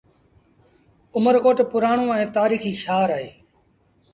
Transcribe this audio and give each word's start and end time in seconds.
اُمر 1.15 1.35
ڪوٽ 1.43 1.57
پُرآڻو 1.71 2.05
ائيٚݩ 2.15 2.33
تآريٚکي 2.35 2.71
شآهر 2.83 3.09
اهي 3.17 3.29